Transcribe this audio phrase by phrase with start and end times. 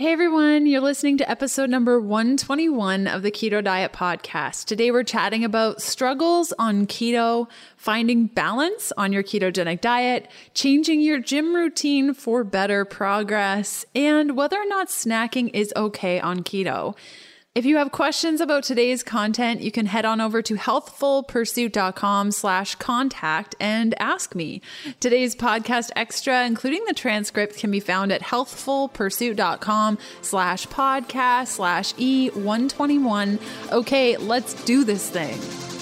[0.00, 4.64] Hey everyone, you're listening to episode number 121 of the Keto Diet Podcast.
[4.64, 11.18] Today we're chatting about struggles on keto, finding balance on your ketogenic diet, changing your
[11.18, 16.96] gym routine for better progress, and whether or not snacking is okay on keto.
[17.52, 22.76] If you have questions about today's content, you can head on over to healthfulpursuit.com slash
[22.76, 24.62] contact and ask me.
[25.00, 33.40] Today's podcast extra, including the transcript, can be found at healthfulpursuit.com slash podcast slash E121.
[33.72, 35.79] Okay, let's do this thing.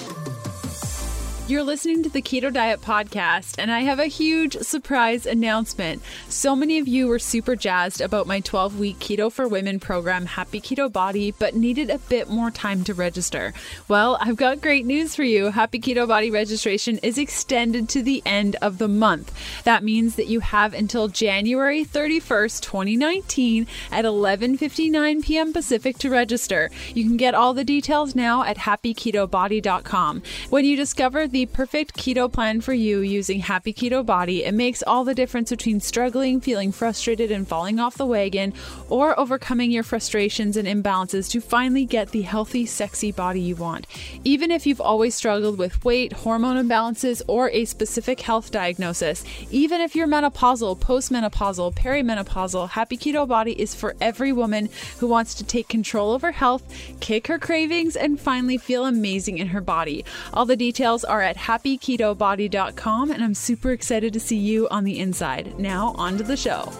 [1.49, 6.03] You're listening to the Keto Diet Podcast, and I have a huge surprise announcement.
[6.27, 10.27] So many of you were super jazzed about my 12 week Keto for Women program,
[10.27, 13.51] Happy Keto Body, but needed a bit more time to register.
[13.87, 15.49] Well, I've got great news for you.
[15.49, 19.33] Happy Keto Body registration is extended to the end of the month.
[19.63, 25.51] That means that you have until January 31st, 2019 at 11:59 p.m.
[25.51, 26.69] Pacific to register.
[26.93, 30.21] You can get all the details now at happyketobody.com.
[30.51, 34.43] When you discover the the perfect keto plan for you using Happy Keto Body.
[34.43, 38.53] It makes all the difference between struggling, feeling frustrated, and falling off the wagon,
[38.89, 43.87] or overcoming your frustrations and imbalances to finally get the healthy, sexy body you want.
[44.25, 49.79] Even if you've always struggled with weight, hormone imbalances, or a specific health diagnosis, even
[49.79, 54.67] if you're menopausal, postmenopausal, perimenopausal, Happy Keto Body is for every woman
[54.97, 56.63] who wants to take control of her health,
[56.99, 60.03] kick her cravings, and finally feel amazing in her body.
[60.33, 64.99] All the details are at happyketobody.com, and I'm super excited to see you on the
[64.99, 65.59] inside.
[65.59, 66.71] Now, on to the show.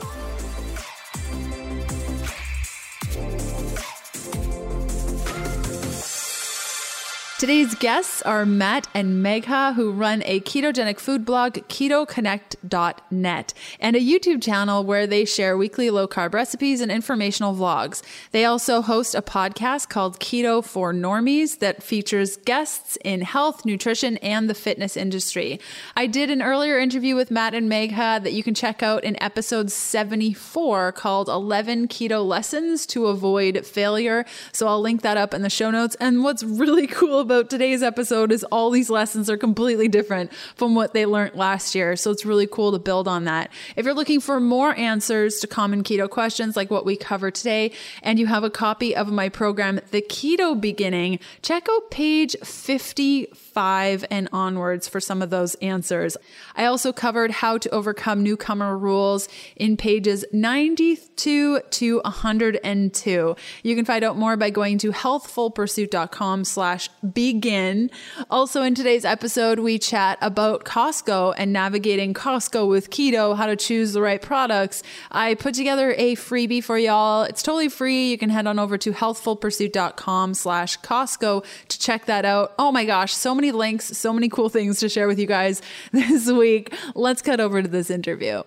[7.40, 14.02] Today's guests are Matt and Megha, who run a ketogenic food blog, ketoconnect.net, and a
[14.02, 18.02] YouTube channel where they share weekly low carb recipes and informational vlogs.
[18.32, 24.18] They also host a podcast called Keto for Normies that features guests in health, nutrition,
[24.18, 25.62] and the fitness industry.
[25.96, 29.16] I did an earlier interview with Matt and Megha that you can check out in
[29.24, 34.26] episode 74 called 11 Keto Lessons to Avoid Failure.
[34.52, 35.96] So I'll link that up in the show notes.
[36.02, 40.74] And what's really cool about today's episode is all these lessons are completely different from
[40.74, 41.96] what they learned last year.
[41.96, 43.52] So it's really cool to build on that.
[43.76, 47.72] If you're looking for more answers to common keto questions like what we cover today,
[48.02, 54.06] and you have a copy of my program, The Keto Beginning, check out page 55
[54.10, 56.18] and onwards for some of those answers.
[56.56, 63.36] I also covered how to overcome newcomer rules in pages 92 to 102.
[63.62, 67.92] You can find out more by going to healthfulpursuit.com slash begin.
[68.30, 73.58] Also, in today's episode, we chat about Costco and navigating Costco with keto, how to
[73.58, 74.84] choose the right products.
[75.12, 77.24] I put together a freebie for y'all.
[77.24, 78.10] It's totally free.
[78.10, 82.54] You can head on over to healthfulpursuit.com slash Costco to check that out.
[82.58, 85.62] Oh my gosh, so many links, so many cool things to share with you guys
[85.92, 86.74] this week.
[86.96, 88.44] Let's cut over to this interview.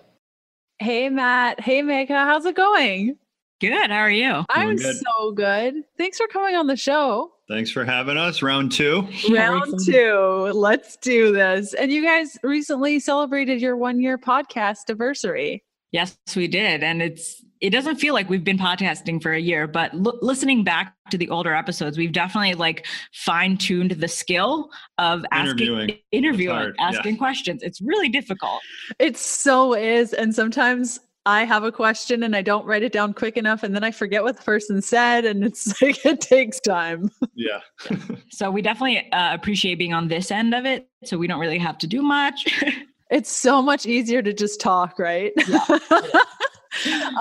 [0.79, 1.59] Hey, Matt.
[1.59, 2.07] Hey, Megha.
[2.09, 3.17] How's it going?
[3.61, 3.91] Good.
[3.91, 4.45] How are you?
[4.49, 4.95] I'm good.
[4.95, 5.75] so good.
[5.95, 7.33] Thanks for coming on the show.
[7.49, 8.41] Thanks for having us.
[8.41, 9.07] Round two.
[9.29, 10.51] Round two.
[10.53, 11.73] Let's do this.
[11.73, 15.63] And you guys recently celebrated your one year podcast anniversary.
[15.91, 16.83] Yes, we did.
[16.83, 20.63] And it's, it doesn't feel like we've been podcasting for a year, but l- listening
[20.63, 25.97] back to the older episodes, we've definitely like fine tuned the skill of asking, interviewing,
[26.11, 27.17] interviewing asking yeah.
[27.17, 27.61] questions.
[27.61, 28.61] It's really difficult.
[28.99, 30.13] It so is.
[30.13, 33.73] And sometimes I have a question and I don't write it down quick enough and
[33.73, 37.09] then I forget what the person said and it's like it takes time.
[37.33, 37.59] Yeah.
[38.29, 41.57] so we definitely uh, appreciate being on this end of it so we don't really
[41.59, 42.45] have to do much.
[43.09, 45.31] it's so much easier to just talk, right?
[45.47, 45.79] Yeah.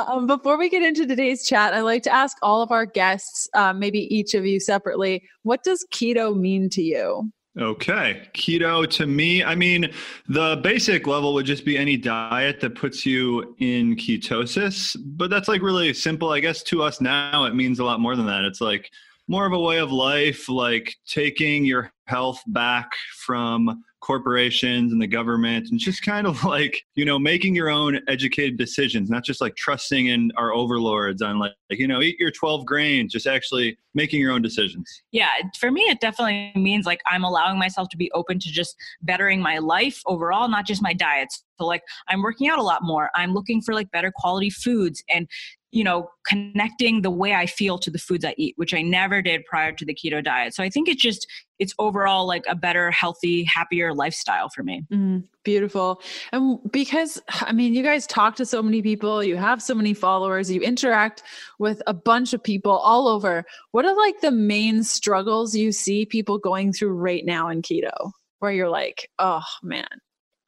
[0.09, 3.49] um, before we get into today's chat, I'd like to ask all of our guests,
[3.55, 7.31] um, maybe each of you separately, what does keto mean to you?
[7.59, 8.23] Okay.
[8.33, 9.93] Keto to me, I mean,
[10.27, 15.49] the basic level would just be any diet that puts you in ketosis, but that's
[15.49, 16.31] like really simple.
[16.31, 18.45] I guess to us now, it means a lot more than that.
[18.45, 18.91] It's like
[19.29, 25.07] more of a way of life, like taking your health back from corporations and the
[25.07, 29.41] government and just kind of like you know making your own educated decisions not just
[29.41, 33.27] like trusting in our overlords on like, like you know eat your 12 grains just
[33.27, 35.03] actually making your own decisions.
[35.13, 38.77] Yeah for me it definitely means like i'm allowing myself to be open to just
[39.03, 42.83] bettering my life overall not just my diets so like i'm working out a lot
[42.83, 43.11] more.
[43.15, 45.29] I'm looking for like better quality foods and
[45.73, 49.23] you know, connecting the way I feel to the foods I eat, which I never
[49.23, 50.55] did prior to the keto diet.
[50.55, 51.27] So I think it's just,
[51.59, 54.85] it's overall like a better, healthy, happier lifestyle for me.
[54.93, 56.03] Mm, beautiful.
[56.31, 59.95] And because, I mean, you guys talk to so many people, you have so many
[59.95, 61.23] followers, you interact
[61.59, 63.45] with a bunch of people all over.
[63.71, 68.13] What are like the main struggles you see people going through right now in keto
[68.41, 69.89] where you're like, oh man,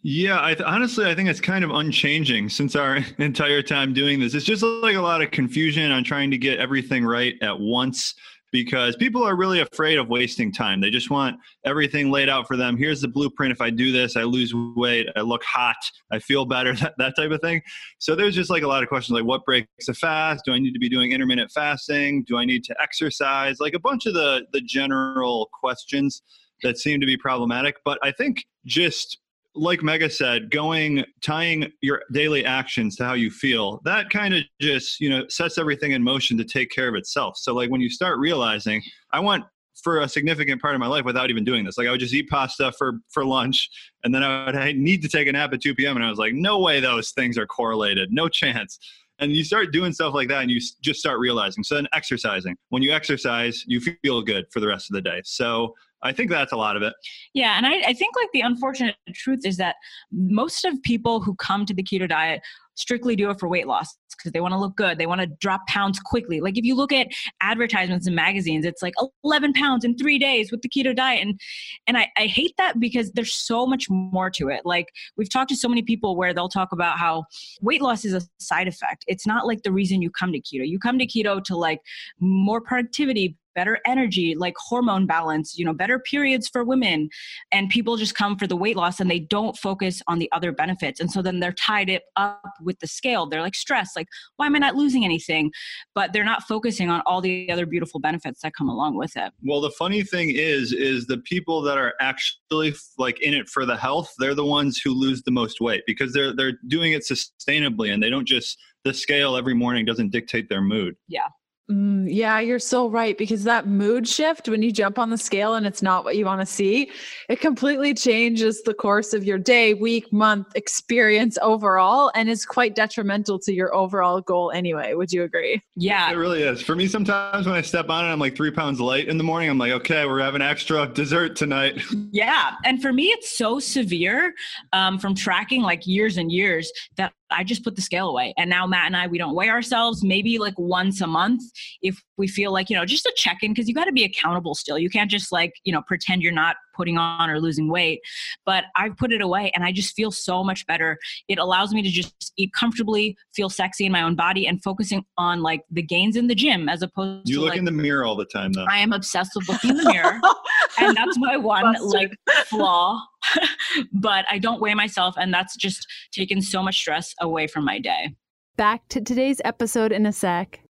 [0.06, 4.20] yeah, I th- honestly, I think it's kind of unchanging since our entire time doing
[4.20, 4.34] this.
[4.34, 8.14] It's just like a lot of confusion on trying to get everything right at once
[8.52, 10.82] because people are really afraid of wasting time.
[10.82, 12.76] They just want everything laid out for them.
[12.76, 13.50] Here's the blueprint.
[13.50, 15.74] If I do this, I lose weight, I look hot,
[16.12, 17.62] I feel better, that, that type of thing.
[17.98, 20.44] So there's just like a lot of questions like what breaks a fast?
[20.44, 22.24] Do I need to be doing intermittent fasting?
[22.24, 23.58] Do I need to exercise?
[23.58, 26.20] Like a bunch of the the general questions
[26.62, 27.76] that seem to be problematic.
[27.86, 29.18] But I think just
[29.54, 34.42] like Megha said, going tying your daily actions to how you feel, that kind of
[34.60, 37.36] just, you know, sets everything in motion to take care of itself.
[37.36, 39.44] So like when you start realizing, I want
[39.82, 41.76] for a significant part of my life without even doing this.
[41.76, 43.68] Like I would just eat pasta for for lunch
[44.02, 45.96] and then I would I need to take a nap at 2 p.m.
[45.96, 48.12] and I was like, no way those things are correlated.
[48.12, 48.78] No chance.
[49.20, 51.62] And you start doing stuff like that and you just start realizing.
[51.62, 52.56] So then exercising.
[52.70, 55.22] When you exercise, you feel good for the rest of the day.
[55.24, 55.74] So
[56.04, 56.92] I think that's a lot of it.
[57.32, 57.56] Yeah.
[57.56, 59.76] And I, I think like the unfortunate truth is that
[60.12, 62.42] most of people who come to the keto diet
[62.76, 64.98] strictly do it for weight loss because they want to look good.
[64.98, 66.40] They want to drop pounds quickly.
[66.40, 67.08] Like if you look at
[67.40, 71.22] advertisements in magazines, it's like 11 pounds in three days with the keto diet.
[71.22, 71.40] And,
[71.86, 74.62] and I, I hate that because there's so much more to it.
[74.64, 74.86] Like
[75.16, 77.24] we've talked to so many people where they'll talk about how
[77.60, 79.04] weight loss is a side effect.
[79.06, 80.66] It's not like the reason you come to keto.
[80.66, 81.80] You come to keto to like
[82.20, 87.08] more productivity, better energy, like hormone balance, you know, better periods for women.
[87.52, 90.52] And people just come for the weight loss and they don't focus on the other
[90.52, 91.00] benefits.
[91.00, 93.26] And so then they're tied it up with the scale.
[93.26, 95.52] They're like stressed, like, why am I not losing anything?
[95.94, 99.32] But they're not focusing on all the other beautiful benefits that come along with it.
[99.42, 103.66] Well, the funny thing is, is the people that are actually like in it for
[103.66, 107.02] the health, they're the ones who lose the most weight because they're they're doing it
[107.02, 110.94] sustainably and they don't just the scale every morning doesn't dictate their mood.
[111.08, 111.28] Yeah.
[111.70, 115.54] Mm, yeah, you're so right because that mood shift when you jump on the scale
[115.54, 116.90] and it's not what you want to see,
[117.30, 122.74] it completely changes the course of your day, week, month experience overall and is quite
[122.74, 124.92] detrimental to your overall goal anyway.
[124.92, 125.62] Would you agree?
[125.74, 126.10] Yeah.
[126.10, 126.60] It really is.
[126.60, 129.24] For me, sometimes when I step on it, I'm like three pounds light in the
[129.24, 129.48] morning.
[129.48, 131.82] I'm like, okay, we're having extra dessert tonight.
[132.10, 132.52] Yeah.
[132.64, 134.34] And for me, it's so severe
[134.72, 138.34] um, from tracking like years and years that I just put the scale away.
[138.36, 141.42] And now Matt and I, we don't weigh ourselves maybe like once a month
[141.82, 144.04] if we feel like, you know, just a check in because you got to be
[144.04, 144.78] accountable still.
[144.78, 148.00] You can't just like, you know, pretend you're not putting on or losing weight.
[148.44, 150.98] But I've put it away and I just feel so much better.
[151.28, 155.04] It allows me to just eat comfortably, feel sexy in my own body, and focusing
[155.16, 157.40] on like the gains in the gym as opposed you to.
[157.40, 158.66] You look like, in the mirror all the time, though.
[158.68, 160.20] I am obsessed with looking in the mirror.
[160.78, 161.92] and that's my one Busted.
[161.92, 162.12] like
[162.46, 163.00] flaw.
[163.92, 167.78] but I don't weigh myself, and that's just taken so much stress away from my
[167.78, 168.14] day.
[168.56, 170.63] Back to today's episode in a sec.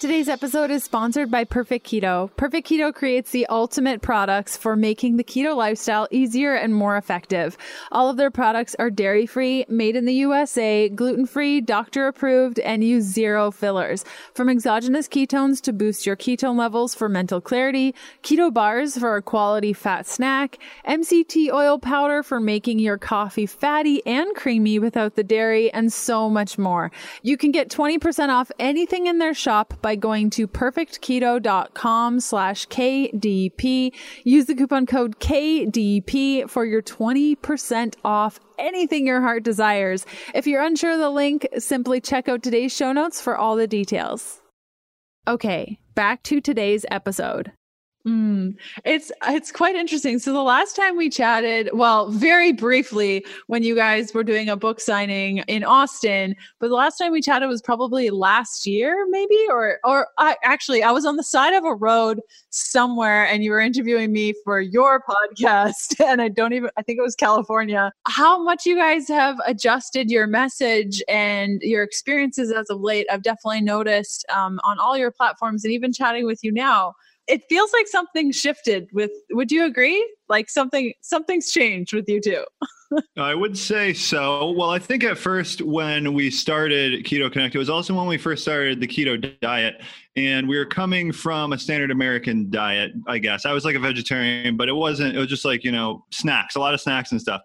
[0.00, 2.30] Today's episode is sponsored by Perfect Keto.
[2.36, 7.58] Perfect Keto creates the ultimate products for making the keto lifestyle easier and more effective.
[7.90, 12.60] All of their products are dairy free, made in the USA, gluten free, doctor approved,
[12.60, 14.04] and use zero fillers.
[14.34, 17.92] From exogenous ketones to boost your ketone levels for mental clarity,
[18.22, 24.06] keto bars for a quality fat snack, MCT oil powder for making your coffee fatty
[24.06, 26.92] and creamy without the dairy, and so much more.
[27.22, 33.90] You can get 20% off anything in their shop by going to perfectketo.com slash KDP.
[34.22, 40.04] Use the coupon code KDP for your 20% off anything your heart desires.
[40.34, 43.66] If you're unsure of the link, simply check out today's show notes for all the
[43.66, 44.42] details.
[45.26, 47.52] Okay, back to today's episode.
[48.08, 50.18] Mm, it's it's quite interesting.
[50.18, 54.56] So the last time we chatted, well, very briefly when you guys were doing a
[54.56, 59.36] book signing in Austin, but the last time we chatted was probably last year, maybe,
[59.50, 63.50] or or I actually I was on the side of a road somewhere, and you
[63.50, 67.92] were interviewing me for your podcast, and I don't even I think it was California.
[68.06, 73.06] How much you guys have adjusted your message and your experiences as of late?
[73.12, 76.94] I've definitely noticed um, on all your platforms, and even chatting with you now
[77.28, 82.20] it feels like something shifted with would you agree like something something's changed with you
[82.20, 82.44] too
[83.18, 87.58] i would say so well i think at first when we started keto connect it
[87.58, 89.82] was also when we first started the keto diet
[90.16, 93.80] and we were coming from a standard american diet i guess i was like a
[93.80, 97.12] vegetarian but it wasn't it was just like you know snacks a lot of snacks
[97.12, 97.42] and stuff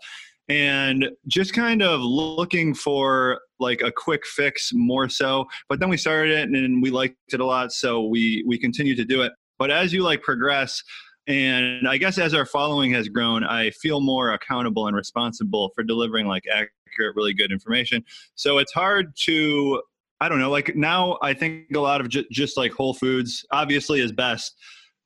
[0.50, 5.46] and just kind of looking for like a quick fix more so.
[5.70, 8.96] But then we started it and we liked it a lot, so we we continue
[8.96, 9.32] to do it.
[9.58, 10.84] But as you like progress,
[11.28, 15.84] and I guess as our following has grown, I feel more accountable and responsible for
[15.84, 18.04] delivering like accurate, really good information.
[18.36, 19.82] So it's hard to
[20.22, 20.50] I don't know.
[20.50, 24.56] Like now, I think a lot of ju- just like Whole Foods obviously is best,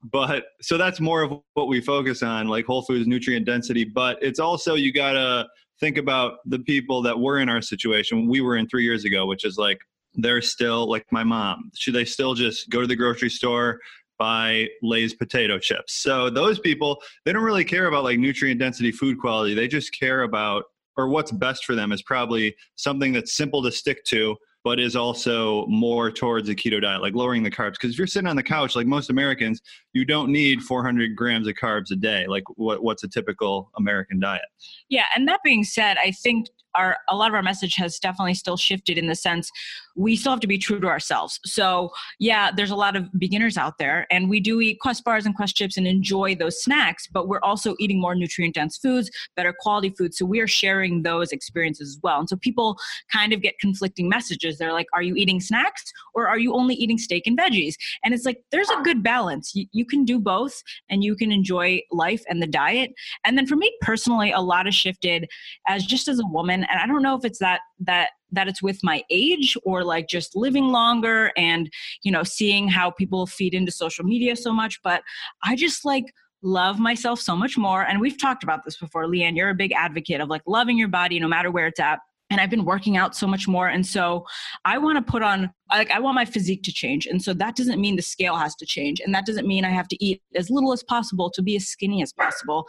[0.04, 3.84] but so that's more of what we focus on, like Whole Foods nutrient density.
[3.84, 5.48] But it's also you gotta
[5.80, 9.26] think about the people that were in our situation we were in three years ago,
[9.26, 9.80] which is like
[10.14, 11.72] they're still like my mom.
[11.76, 13.80] Should they still just go to the grocery store?
[14.18, 15.94] Buy Lay's potato chips.
[15.94, 19.54] So those people, they don't really care about like nutrient density food quality.
[19.54, 20.66] They just care about
[20.98, 24.36] or what's best for them is probably something that's simple to stick to
[24.68, 27.76] but is also more towards a keto diet, like lowering the carbs.
[27.76, 29.62] Because if you're sitting on the couch, like most Americans,
[29.94, 32.28] you don't need 400 grams of carbs a day.
[32.28, 34.42] Like what, what's a typical American diet?
[34.90, 38.34] Yeah, and that being said, I think our a lot of our message has definitely
[38.34, 39.52] still shifted in the sense
[39.98, 41.40] we still have to be true to ourselves.
[41.44, 45.26] So yeah, there's a lot of beginners out there, and we do eat Quest bars
[45.26, 49.10] and Quest chips and enjoy those snacks, but we're also eating more nutrient dense foods,
[49.36, 50.18] better quality foods.
[50.18, 52.20] So we are sharing those experiences as well.
[52.20, 52.78] And so people
[53.12, 54.58] kind of get conflicting messages.
[54.58, 58.14] They're like, "Are you eating snacks or are you only eating steak and veggies?" And
[58.14, 59.56] it's like there's a good balance.
[59.56, 62.92] You, you can do both, and you can enjoy life and the diet.
[63.26, 65.28] And then for me personally, a lot has shifted
[65.68, 68.62] as just as a woman and i don't know if it's that that that it's
[68.62, 71.70] with my age or like just living longer and
[72.04, 75.02] you know seeing how people feed into social media so much but
[75.44, 76.06] i just like
[76.44, 79.72] love myself so much more and we've talked about this before leanne you're a big
[79.74, 82.98] advocate of like loving your body no matter where it's at and I've been working
[82.98, 83.70] out so much more.
[83.70, 84.26] And so
[84.66, 87.06] I want to put on, like, I want my physique to change.
[87.06, 89.00] And so that doesn't mean the scale has to change.
[89.00, 91.68] And that doesn't mean I have to eat as little as possible to be as
[91.68, 92.66] skinny as possible.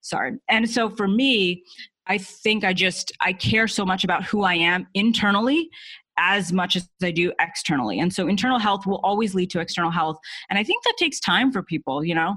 [0.00, 0.32] Sorry.
[0.48, 1.62] And so for me,
[2.06, 5.70] I think I just I care so much about who I am internally
[6.18, 7.98] as much as I do externally.
[7.98, 10.18] And so internal health will always lead to external health.
[10.50, 12.36] And I think that takes time for people, you know.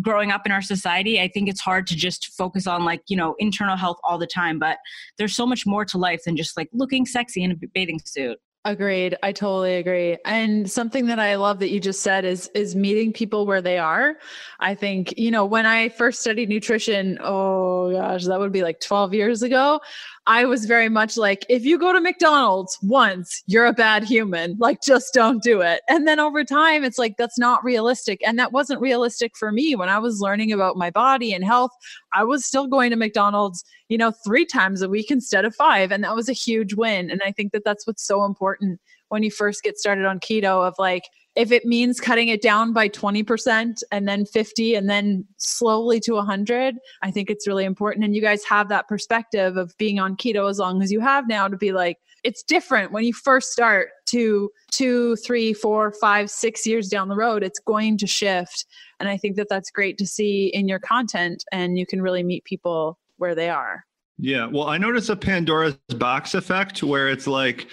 [0.00, 3.16] Growing up in our society, I think it's hard to just focus on like, you
[3.16, 4.78] know, internal health all the time, but
[5.18, 8.38] there's so much more to life than just like looking sexy in a bathing suit.
[8.64, 9.16] Agreed.
[9.24, 10.18] I totally agree.
[10.24, 13.76] And something that I love that you just said is is meeting people where they
[13.76, 14.18] are.
[14.60, 18.78] I think, you know, when I first studied nutrition, oh gosh, that would be like
[18.78, 19.80] 12 years ago.
[20.26, 24.56] I was very much like, if you go to McDonald's once, you're a bad human.
[24.60, 25.80] Like, just don't do it.
[25.88, 28.20] And then over time, it's like, that's not realistic.
[28.24, 31.72] And that wasn't realistic for me when I was learning about my body and health.
[32.14, 35.90] I was still going to McDonald's, you know, three times a week instead of five.
[35.90, 37.10] And that was a huge win.
[37.10, 40.66] And I think that that's what's so important when you first get started on keto
[40.66, 41.02] of like,
[41.34, 46.12] if it means cutting it down by 20% and then 50 and then slowly to
[46.14, 48.04] 100 i think it's really important.
[48.04, 51.28] And you guys have that perspective of being on keto as long as you have
[51.28, 56.30] now to be like it's different when you first start to two three four five
[56.30, 58.66] six years down the road it's going to shift.
[59.00, 62.22] And i think that that's great to see in your content and you can really
[62.22, 63.84] meet people where they are.
[64.18, 64.46] Yeah.
[64.46, 67.68] Well i notice a pandora's box effect where it's like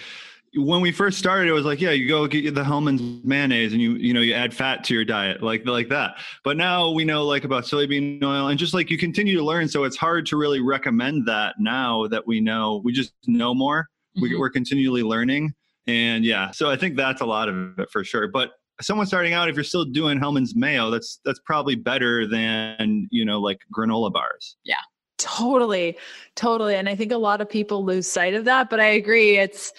[0.54, 3.80] when we first started, it was like, yeah, you go get the Hellmann's mayonnaise and
[3.80, 6.16] you, you know, you add fat to your diet, like, like that.
[6.42, 9.68] But now we know like about soybean oil and just like you continue to learn.
[9.68, 13.82] So it's hard to really recommend that now that we know, we just know more.
[14.16, 14.22] Mm-hmm.
[14.22, 15.54] We, we're continually learning.
[15.86, 18.26] And yeah, so I think that's a lot of it for sure.
[18.26, 23.06] But someone starting out, if you're still doing Hellmann's mayo, that's, that's probably better than,
[23.12, 24.56] you know, like granola bars.
[24.64, 24.74] Yeah.
[25.16, 25.96] Totally.
[26.34, 26.74] Totally.
[26.74, 29.38] And I think a lot of people lose sight of that, but I agree.
[29.38, 29.72] It's,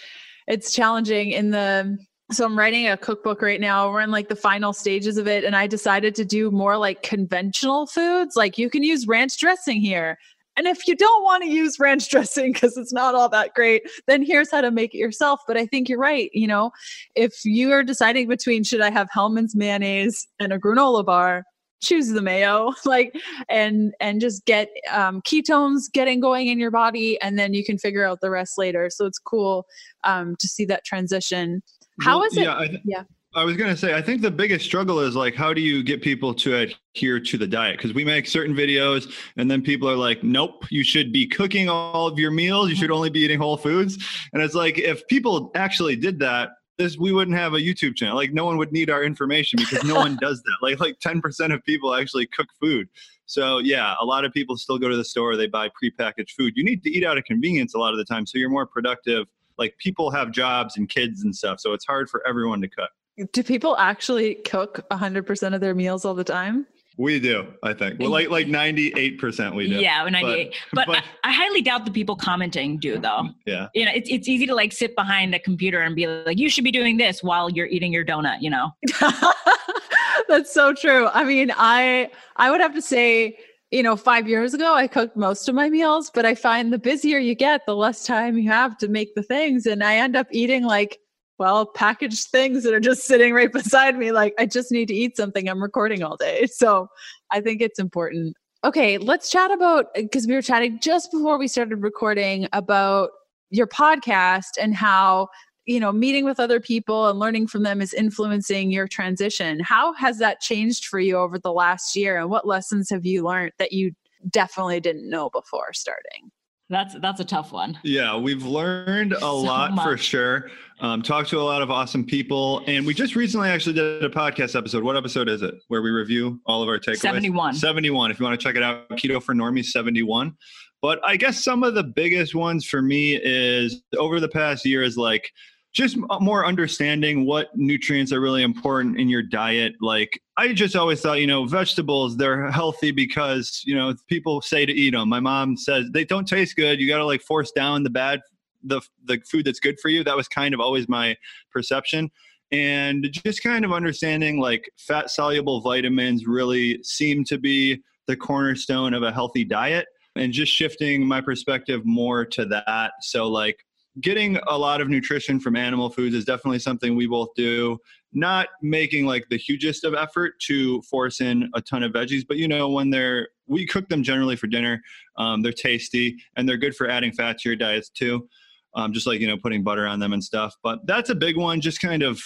[0.51, 1.97] it's challenging in the
[2.31, 3.91] so I'm writing a cookbook right now.
[3.91, 5.43] We're in like the final stages of it.
[5.43, 8.37] And I decided to do more like conventional foods.
[8.37, 10.17] Like you can use ranch dressing here.
[10.55, 13.83] And if you don't want to use ranch dressing because it's not all that great,
[14.07, 15.41] then here's how to make it yourself.
[15.45, 16.29] But I think you're right.
[16.33, 16.71] You know,
[17.15, 21.43] if you are deciding between should I have Hellmann's mayonnaise and a granola bar,
[21.81, 23.15] choose the mayo like
[23.49, 27.77] and and just get um, ketones getting going in your body and then you can
[27.77, 29.65] figure out the rest later so it's cool
[30.03, 31.61] um, to see that transition
[32.01, 34.29] How is it yeah I th- yeah I was going to say, I think the
[34.29, 37.77] biggest struggle is like, how do you get people to adhere to the diet?
[37.77, 41.69] Because we make certain videos and then people are like, nope, you should be cooking
[41.69, 42.69] all of your meals.
[42.69, 44.05] You should only be eating whole foods.
[44.33, 46.49] And it's like, if people actually did that,
[46.81, 48.15] this we wouldn't have a YouTube channel.
[48.15, 50.57] Like no one would need our information because no one does that.
[50.61, 52.89] Like like 10% of people actually cook food.
[53.25, 56.53] So yeah, a lot of people still go to the store, they buy prepackaged food.
[56.55, 58.65] You need to eat out of convenience a lot of the time so you're more
[58.65, 59.27] productive.
[59.57, 62.89] Like people have jobs and kids and stuff, so it's hard for everyone to cook.
[63.31, 66.65] Do people actually cook 100% of their meals all the time?
[67.01, 67.99] We do, I think.
[67.99, 69.77] Well, like like 98% we do.
[69.77, 70.53] Yeah, 98.
[70.71, 73.23] But, but, but I, I, highly doubt the people commenting do though.
[73.23, 73.69] Mm, yeah.
[73.73, 76.47] You know, it's it's easy to like sit behind a computer and be like, you
[76.47, 78.69] should be doing this while you're eating your donut, you know.
[80.29, 81.07] That's so true.
[81.07, 83.35] I mean, I I would have to say,
[83.71, 86.77] you know, 5 years ago I cooked most of my meals, but I find the
[86.77, 90.15] busier you get, the less time you have to make the things and I end
[90.15, 90.99] up eating like
[91.41, 94.11] well, packaged things that are just sitting right beside me.
[94.11, 95.49] Like, I just need to eat something.
[95.49, 96.45] I'm recording all day.
[96.45, 96.87] So
[97.31, 98.35] I think it's important.
[98.63, 103.09] Okay, let's chat about because we were chatting just before we started recording about
[103.49, 105.29] your podcast and how
[105.65, 109.93] you know meeting with other people and learning from them is influencing your transition how
[109.93, 113.51] has that changed for you over the last year and what lessons have you learned
[113.59, 113.91] that you
[114.29, 116.31] definitely didn't know before starting
[116.71, 117.77] that's that's a tough one.
[117.83, 119.85] Yeah, we've learned a so lot much.
[119.85, 120.49] for sure.
[120.79, 124.09] Um, talked to a lot of awesome people, and we just recently actually did a
[124.09, 124.83] podcast episode.
[124.83, 125.53] What episode is it?
[125.67, 126.97] Where we review all of our takeaways.
[126.97, 127.53] Seventy-one.
[127.53, 128.09] Seventy-one.
[128.09, 130.35] If you want to check it out, Keto for Normies seventy-one.
[130.81, 134.81] But I guess some of the biggest ones for me is over the past year
[134.81, 135.29] is like
[135.73, 139.73] just uh, more understanding what nutrients are really important in your diet.
[139.81, 144.65] Like I just always thought, you know, vegetables they're healthy because you know people say
[144.65, 145.09] to eat them.
[145.09, 146.79] My mom says they don't taste good.
[146.79, 148.21] You got to like force down the bad,
[148.63, 150.03] the the food that's good for you.
[150.03, 151.15] That was kind of always my
[151.51, 152.11] perception.
[152.51, 158.93] And just kind of understanding like fat soluble vitamins really seem to be the cornerstone
[158.93, 159.87] of a healthy diet
[160.17, 162.91] and just shifting my perspective more to that.
[163.01, 163.65] So like
[163.99, 167.77] getting a lot of nutrition from animal foods is definitely something we both do.
[168.13, 172.37] Not making like the hugest of effort to force in a ton of veggies but
[172.37, 174.81] you know when they're we cook them generally for dinner
[175.17, 178.27] um, they're tasty and they're good for adding fat to your diets too
[178.75, 180.55] um, just like you know putting butter on them and stuff.
[180.63, 182.21] But that's a big one just kind of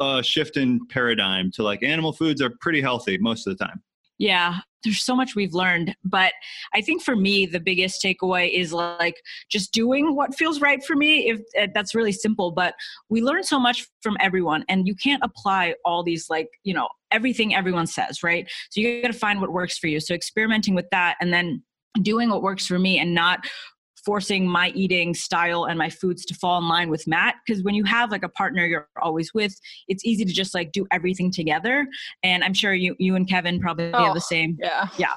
[0.00, 3.82] a shift in paradigm to like animal foods are pretty healthy most of the time
[4.18, 5.96] yeah, there's so much we've learned.
[6.04, 6.32] But
[6.74, 9.20] I think for me, the biggest takeaway is like
[9.50, 11.30] just doing what feels right for me.
[11.30, 12.74] If uh, that's really simple, but
[13.08, 16.88] we learn so much from everyone, and you can't apply all these like, you know,
[17.10, 18.48] everything everyone says, right?
[18.70, 20.00] So you got to find what works for you.
[20.00, 21.62] So experimenting with that and then
[22.02, 23.40] doing what works for me and not
[24.08, 27.34] forcing my eating style and my foods to fall in line with Matt.
[27.46, 29.54] Because when you have like a partner you're always with,
[29.86, 31.86] it's easy to just like do everything together.
[32.22, 34.56] And I'm sure you you and Kevin probably oh, have the same.
[34.62, 34.88] Yeah.
[34.96, 35.12] Yeah.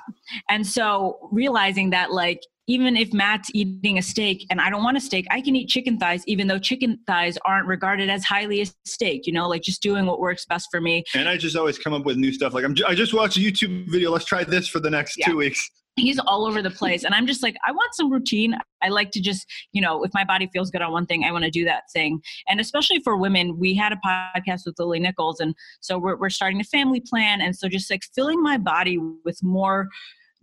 [0.49, 4.97] And so realizing that like even if Matt's eating a steak and I don't want
[4.97, 8.59] a steak, I can eat chicken thighs, even though chicken thighs aren't regarded as highly
[8.59, 11.05] as steak, you know, like just doing what works best for me.
[11.15, 12.53] And I just always come up with new stuff.
[12.53, 14.11] Like I'm, I just watched a YouTube video.
[14.11, 15.27] Let's try this for the next yeah.
[15.27, 17.03] two weeks he's all over the place.
[17.03, 18.55] And i'm just like i want some routine.
[18.81, 21.31] I like to just you know if my body feels good on one thing i
[21.31, 22.21] want to do that thing.
[22.47, 26.29] And especially for women we had a podcast with lily nichols and so we're, we're
[26.29, 27.41] starting a family plan.
[27.41, 29.89] And so just like filling my body with more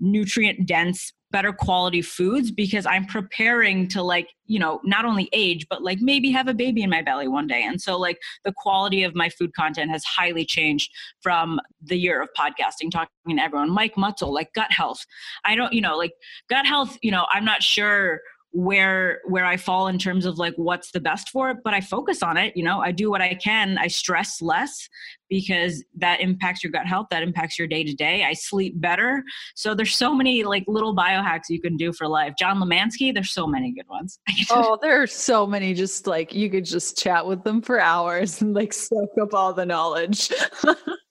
[0.01, 5.67] nutrient dense better quality foods because I'm preparing to like, you know, not only age,
[5.69, 7.63] but like maybe have a baby in my belly one day.
[7.63, 12.23] And so like the quality of my food content has highly changed from the year
[12.23, 13.71] of podcasting, talking to everyone.
[13.71, 15.05] Mike Mutzel, like gut health.
[15.45, 16.13] I don't, you know, like
[16.49, 18.21] gut health, you know, I'm not sure
[18.53, 21.81] where where I fall in terms of like what's the best for it, but I
[21.81, 22.57] focus on it.
[22.57, 23.79] You know, I do what I can.
[23.79, 24.89] I stress less
[25.29, 27.09] because that impacts your gut health.
[27.11, 28.25] That impacts your day to day.
[28.25, 29.23] I sleep better.
[29.55, 32.35] So there's so many like little biohacks you can do for life.
[32.39, 34.19] John Lemansky, there's so many good ones.
[34.51, 35.75] oh, there are so many.
[35.75, 39.53] Just like you could just chat with them for hours and like soak up all
[39.53, 40.33] the knowledge.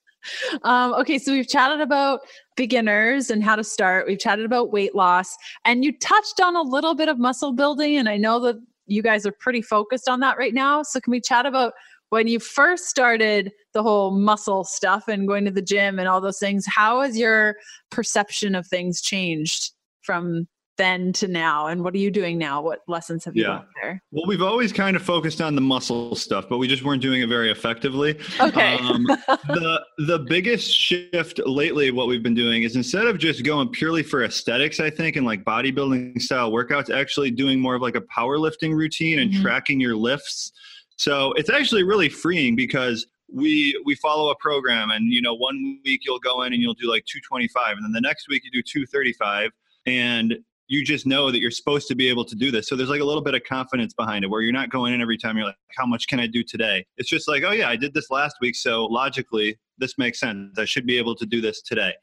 [0.63, 2.21] um, okay, so we've chatted about
[2.55, 4.07] beginners and how to start.
[4.07, 5.35] We've chatted about weight loss,
[5.65, 7.97] and you touched on a little bit of muscle building.
[7.97, 10.83] And I know that you guys are pretty focused on that right now.
[10.83, 11.73] So, can we chat about
[12.09, 16.21] when you first started the whole muscle stuff and going to the gym and all
[16.21, 16.65] those things?
[16.65, 17.57] How has your
[17.89, 22.61] perception of things changed from then to now and what are you doing now?
[22.61, 23.49] What lessons have you yeah.
[23.49, 24.03] learned there?
[24.11, 27.21] Well we've always kind of focused on the muscle stuff but we just weren't doing
[27.21, 28.19] it very effectively.
[28.39, 28.77] Okay.
[28.77, 33.69] Um, the the biggest shift lately what we've been doing is instead of just going
[33.69, 37.95] purely for aesthetics i think and like bodybuilding style workouts actually doing more of like
[37.95, 39.41] a powerlifting routine and mm-hmm.
[39.41, 40.51] tracking your lifts.
[40.97, 45.79] So it's actually really freeing because we we follow a program and you know one
[45.83, 48.51] week you'll go in and you'll do like 225 and then the next week you
[48.51, 49.51] do 235
[49.85, 50.37] and
[50.67, 52.67] you just know that you're supposed to be able to do this.
[52.67, 55.01] So there's like a little bit of confidence behind it where you're not going in
[55.01, 56.86] every time you're like, how much can I do today?
[56.97, 58.56] It's just like, oh yeah, I did this last week.
[58.56, 60.60] So logically, this makes sense.
[60.60, 61.93] I should be able to do this today.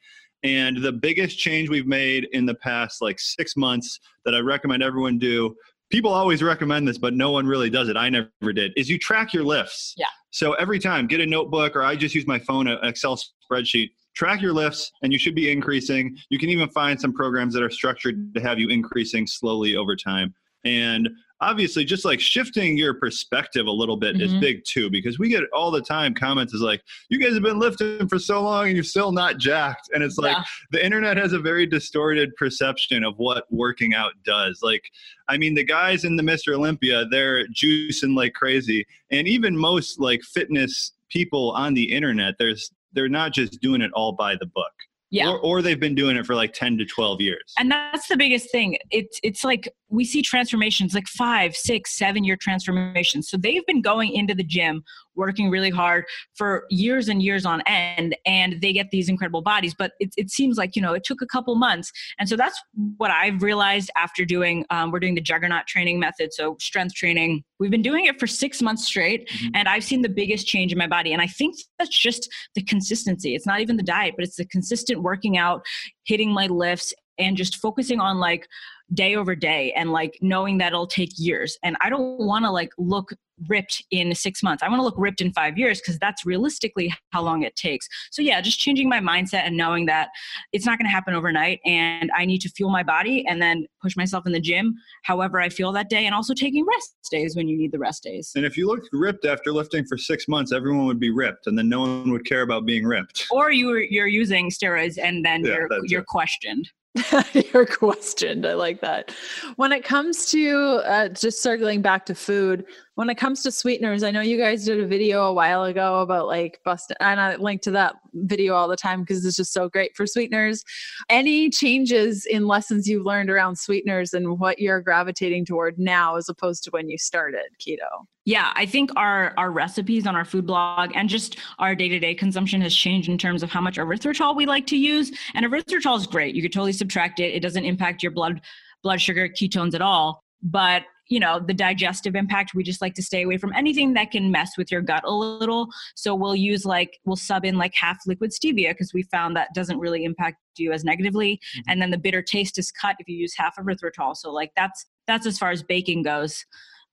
[0.43, 4.83] And the biggest change we've made in the past like six months that I recommend
[4.83, 5.55] everyone do,
[5.91, 7.97] people always recommend this, but no one really does it.
[7.97, 9.93] I never did, is you track your lifts.
[9.97, 10.05] Yeah.
[10.31, 13.17] So every time, get a notebook or I just use my phone, an Excel
[13.51, 16.17] spreadsheet track your lifts and you should be increasing.
[16.29, 19.95] You can even find some programs that are structured to have you increasing slowly over
[19.95, 20.33] time.
[20.63, 21.09] And
[21.41, 24.23] obviously just like shifting your perspective a little bit mm-hmm.
[24.23, 27.43] is big too because we get all the time comments is like you guys have
[27.43, 30.43] been lifting for so long and you're still not jacked and it's like yeah.
[30.71, 34.89] the internet has a very distorted perception of what working out does like
[35.27, 39.99] i mean the guys in the mr olympia they're juicing like crazy and even most
[39.99, 44.47] like fitness people on the internet there's they're not just doing it all by the
[44.47, 44.71] book
[45.11, 45.29] yeah.
[45.29, 47.53] Or, or they've been doing it for like 10 to 12 years.
[47.57, 48.77] And that's the biggest thing.
[48.91, 53.29] It's it's like we see transformations like five, six, seven year transformations.
[53.29, 54.83] So they've been going into the gym,
[55.15, 56.05] working really hard
[56.35, 59.73] for years and years on end, and they get these incredible bodies.
[59.73, 61.91] But it, it seems like, you know, it took a couple months.
[62.19, 62.61] And so that's
[62.97, 66.33] what I've realized after doing, um, we're doing the juggernaut training method.
[66.33, 67.43] So strength training.
[67.59, 69.55] We've been doing it for six months straight, mm-hmm.
[69.55, 71.13] and I've seen the biggest change in my body.
[71.13, 73.33] And I think that's just the consistency.
[73.33, 75.65] It's not even the diet, but it's the consistent working out,
[76.03, 78.45] hitting my lifts, and just focusing on like
[78.93, 81.57] day over day and like knowing that it'll take years.
[81.63, 83.11] And I don't want to like look
[83.49, 84.63] ripped in six months.
[84.63, 87.87] I want to look ripped in five years because that's realistically how long it takes.
[88.11, 90.09] So, yeah, just changing my mindset and knowing that
[90.53, 93.65] it's not going to happen overnight and I need to fuel my body and then
[93.81, 97.35] push myself in the gym however I feel that day and also taking rest days
[97.35, 98.31] when you need the rest days.
[98.35, 101.57] And if you looked ripped after lifting for six months, everyone would be ripped and
[101.57, 103.25] then no one would care about being ripped.
[103.31, 106.69] Or you were, you're using steroids and then yeah, you're, you're questioned.
[107.33, 108.45] You're questioned.
[108.45, 109.11] I like that.
[109.55, 114.03] When it comes to uh, just circling back to food, when it comes to sweeteners,
[114.03, 117.35] I know you guys did a video a while ago about like busting, and I
[117.35, 120.63] link to that video all the time because it's just so great for sweeteners.
[121.09, 126.29] Any changes in lessons you've learned around sweeteners and what you're gravitating toward now as
[126.29, 128.05] opposed to when you started keto?
[128.23, 132.61] Yeah, I think our our recipes on our food blog and just our day-to-day consumption
[132.61, 135.11] has changed in terms of how much erythritol we like to use.
[135.35, 136.33] And erythritol is great.
[136.33, 137.35] You could totally subtract it.
[137.35, 138.41] It doesn't impact your blood
[138.83, 140.23] blood sugar ketones at all.
[140.41, 144.11] But you know the digestive impact we just like to stay away from anything that
[144.11, 147.73] can mess with your gut a little so we'll use like we'll sub in like
[147.73, 151.71] half liquid stevia because we found that doesn't really impact you as negatively mm-hmm.
[151.71, 154.85] and then the bitter taste is cut if you use half erythritol so like that's
[155.07, 156.45] that's as far as baking goes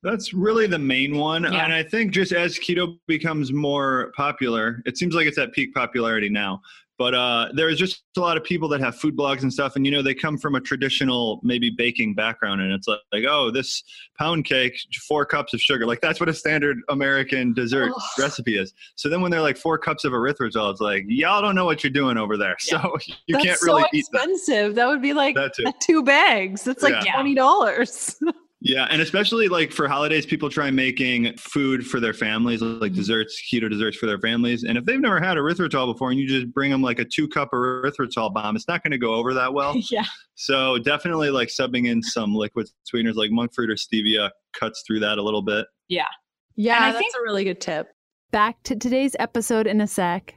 [0.03, 1.45] that's really the main one.
[1.45, 1.65] Yeah.
[1.65, 5.73] And I think just as keto becomes more popular, it seems like it's at peak
[5.75, 6.61] popularity now.
[7.03, 9.85] But uh, there's just a lot of people that have food blogs and stuff, and
[9.85, 13.51] you know they come from a traditional maybe baking background, and it's like, like oh,
[13.51, 13.83] this
[14.17, 18.01] pound cake, four cups of sugar, like that's what a standard American dessert oh.
[18.21, 18.73] recipe is.
[18.95, 21.83] So then when they're like four cups of erythritol, it's like y'all don't know what
[21.83, 22.81] you're doing over there, yeah.
[22.83, 24.77] so you that's can't really so eat expensive.
[24.77, 24.83] That.
[24.83, 25.37] that would be like
[25.81, 26.63] two bags.
[26.63, 27.15] That's like yeah.
[27.15, 28.15] twenty dollars.
[28.65, 32.95] Yeah, and especially like for holidays, people try making food for their families, like mm-hmm.
[32.95, 34.63] desserts, keto desserts for their families.
[34.63, 37.27] And if they've never had erythritol before, and you just bring them like a two
[37.27, 39.75] cup erythritol bomb, it's not going to go over that well.
[39.91, 40.05] yeah.
[40.37, 45.01] So definitely like subbing in some liquid sweeteners like monk fruit or stevia cuts through
[45.01, 45.67] that a little bit.
[45.89, 46.07] Yeah.
[46.55, 47.89] Yeah, and that's think- a really good tip.
[48.31, 50.37] Back to today's episode in a sec.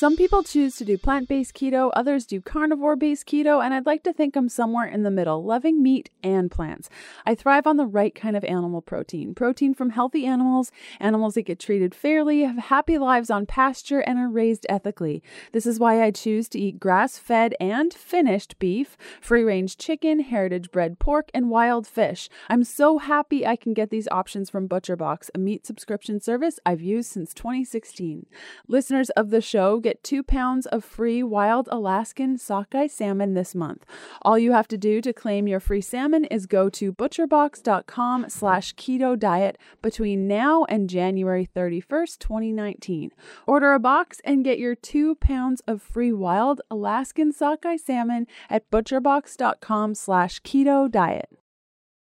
[0.00, 3.84] Some people choose to do plant based keto, others do carnivore based keto, and I'd
[3.84, 6.88] like to think I'm somewhere in the middle, loving meat and plants.
[7.26, 11.42] I thrive on the right kind of animal protein protein from healthy animals, animals that
[11.42, 15.22] get treated fairly, have happy lives on pasture, and are raised ethically.
[15.52, 20.20] This is why I choose to eat grass fed and finished beef, free range chicken,
[20.20, 22.30] heritage bred pork, and wild fish.
[22.48, 26.80] I'm so happy I can get these options from ButcherBox, a meat subscription service I've
[26.80, 28.24] used since 2016.
[28.66, 33.56] Listeners of the show get get two pounds of free wild Alaskan sockeye salmon this
[33.56, 33.84] month.
[34.22, 38.74] All you have to do to claim your free salmon is go to butcherbox.com slash
[38.76, 43.10] keto diet between now and January 31st, 2019.
[43.48, 48.70] Order a box and get your two pounds of free wild Alaskan sockeye salmon at
[48.70, 51.30] butcherbox.com slash keto diet.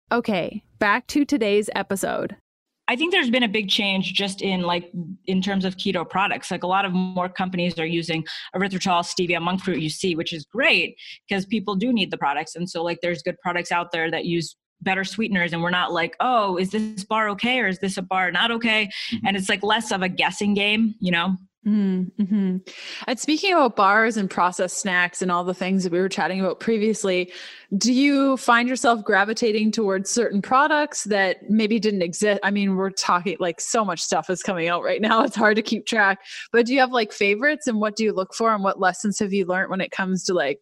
[0.10, 2.38] Okay, back to today's episode.
[2.88, 4.92] I think there's been a big change just in like
[5.26, 6.52] in terms of keto products.
[6.52, 10.46] Like a lot of more companies are using erythritol, stevia, monk fruit UC, which is
[10.46, 12.56] great because people do need the products.
[12.56, 15.94] And so like there's good products out there that use better sweeteners and we're not
[15.94, 18.90] like, oh, is this bar okay or is this a bar not okay?
[19.14, 19.28] Mm-hmm.
[19.28, 21.38] And it's like less of a guessing game, you know?
[21.66, 22.58] Mm-hmm.
[23.08, 26.42] And speaking about bars and processed snacks and all the things that we were chatting
[26.42, 27.32] about previously,
[27.78, 32.42] do you find yourself gravitating towards certain products that maybe didn't exist?
[32.44, 35.24] I mean, we're talking like so much stuff is coming out right now.
[35.34, 36.20] It's hard to keep track.
[36.52, 39.18] But do you have like favorites and what do you look for and what lessons
[39.20, 40.60] have you learned when it comes to like,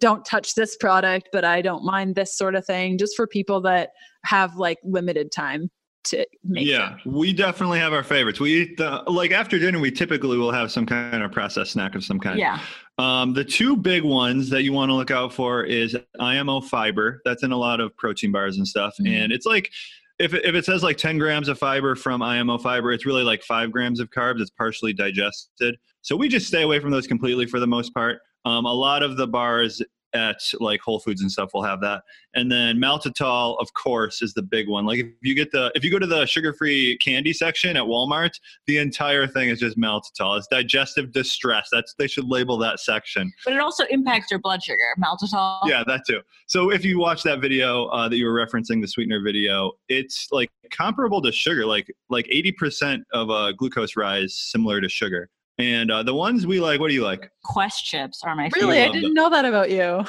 [0.00, 3.60] don't touch this product, but I don't mind this sort of thing, just for people
[3.62, 3.90] that
[4.24, 5.70] have like limited time?
[6.04, 7.14] To make yeah them.
[7.14, 10.70] we definitely have our favorites we eat the like after dinner we typically will have
[10.70, 12.58] some kind of processed snack of some kind yeah
[12.98, 17.20] um, the two big ones that you want to look out for is imo fiber
[17.24, 19.12] that's in a lot of protein bars and stuff mm-hmm.
[19.12, 19.70] and it's like
[20.18, 23.24] if it, if it says like 10 grams of fiber from IMO fiber, it's really
[23.24, 24.40] like five grams of carbs.
[24.40, 25.76] It's partially digested.
[26.02, 28.20] So we just stay away from those completely for the most part.
[28.44, 29.82] Um, a lot of the bars
[30.14, 32.02] at like Whole Foods and stuff will have that.
[32.34, 34.86] And then maltitol, of course, is the big one.
[34.86, 38.32] Like if you get the if you go to the sugar-free candy section at Walmart,
[38.66, 40.38] the entire thing is just maltitol.
[40.38, 41.68] It's digestive distress.
[41.70, 43.32] That's they should label that section.
[43.44, 45.60] But it also impacts your blood sugar, maltitol.
[45.66, 46.20] Yeah, that too.
[46.46, 50.28] So if you watch that video uh, that you were referencing, the sweetener video, it's
[50.32, 51.66] like comparable to sugar.
[51.66, 55.28] Like like 80% of a uh, glucose rise similar to sugar.
[55.58, 57.30] And uh, the ones we like, what do you like?
[57.44, 58.60] Quest chips are my favorite.
[58.60, 58.82] Really?
[58.82, 60.04] I didn't know that about you.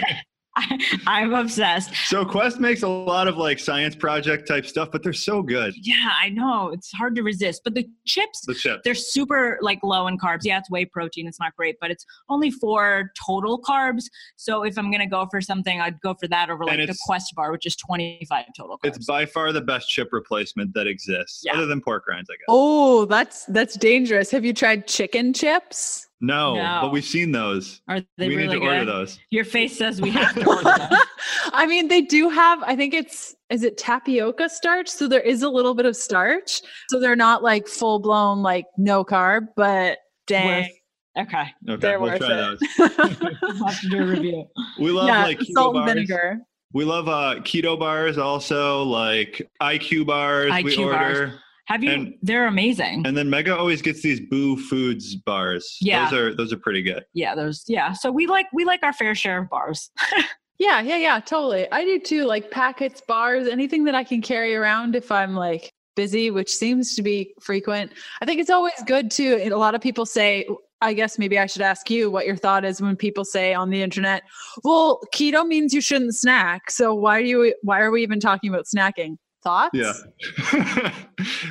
[1.06, 1.94] I, am obsessed.
[2.06, 5.74] So Quest makes a lot of like science project type stuff, but they're so good.
[5.76, 6.70] Yeah, I know.
[6.70, 7.62] It's hard to resist.
[7.64, 10.40] But the chips, the chips, they're super like low in carbs.
[10.44, 11.26] Yeah, it's whey protein.
[11.26, 14.04] It's not great, but it's only four total carbs.
[14.36, 17.34] So if I'm gonna go for something, I'd go for that over like the Quest
[17.34, 18.96] bar, which is 25 total carbs.
[18.96, 21.54] It's by far the best chip replacement that exists, yeah.
[21.54, 22.46] other than pork rinds, I guess.
[22.48, 24.30] Oh, that's that's dangerous.
[24.30, 26.07] Have you tried chicken chips?
[26.20, 27.80] No, no, but we've seen those.
[27.86, 28.68] Are they we really need to good?
[28.68, 29.20] order those.
[29.30, 30.90] Your face says we have to order them.
[31.52, 32.60] I mean, they do have.
[32.64, 36.60] I think it's is it tapioca starch, so there is a little bit of starch.
[36.88, 40.62] So they're not like full blown like no carb, but dang.
[40.62, 41.26] Worth.
[41.28, 41.44] Okay.
[41.68, 41.80] Okay.
[41.80, 42.58] They're we'll worth try it.
[42.58, 43.38] those.
[43.42, 44.44] we'll have to do a review.
[44.80, 45.90] We love yeah, like salt bars.
[45.90, 46.40] and vinegar.
[46.72, 50.52] We love uh, keto bars also, like IQ bars.
[50.52, 51.18] IQ we bars.
[51.18, 51.40] order.
[51.68, 51.90] Have you?
[51.90, 53.06] And, they're amazing.
[53.06, 55.76] And then Megha always gets these Bhu Foods bars.
[55.82, 57.04] Yeah, those are those are pretty good.
[57.12, 57.64] Yeah, those.
[57.68, 59.90] Yeah, so we like we like our fair share of bars.
[60.58, 61.70] yeah, yeah, yeah, totally.
[61.70, 62.24] I do too.
[62.24, 66.96] Like packets, bars, anything that I can carry around if I'm like busy, which seems
[66.96, 67.92] to be frequent.
[68.22, 69.38] I think it's always good too.
[69.42, 70.48] A lot of people say,
[70.80, 73.68] I guess maybe I should ask you what your thought is when people say on
[73.68, 74.22] the internet,
[74.64, 78.48] "Well, keto means you shouldn't snack." So why do you why are we even talking
[78.48, 79.18] about snacking?
[79.42, 79.70] Thoughts?
[79.72, 79.92] Yeah.